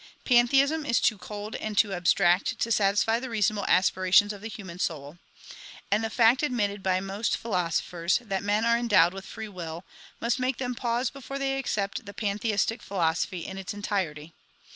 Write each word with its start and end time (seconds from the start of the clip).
Pantheism 0.25 0.83
is 0.83 0.99
too 0.99 1.15
cold 1.19 1.53
and 1.57 1.77
too 1.77 1.93
abstract 1.93 2.57
to 2.57 2.71
satisfy 2.71 3.19
the 3.19 3.29
reasonable 3.29 3.67
aspirations 3.67 4.33
of 4.33 4.41
the 4.41 4.49
human 4.49 4.79
soul. 4.79 5.19
And 5.91 6.03
the 6.03 6.09
fact 6.09 6.41
admitted 6.41 6.81
by 6.81 6.99
most 7.01 7.37
philosophers, 7.37 8.17
that 8.19 8.41
men 8.41 8.65
are 8.65 8.79
endowed 8.79 9.13
with 9.13 9.27
free 9.27 9.47
will, 9.47 9.83
must 10.19 10.39
make 10.39 10.57
them 10.57 10.73
pause 10.73 11.11
before 11.11 11.37
they 11.37 11.55
accept 11.59 12.07
the 12.07 12.15
pantheistic 12.15 12.81
philosophy 12.81 13.45
in 13.45 13.59
its 13.59 13.75
entirety. 13.75 14.33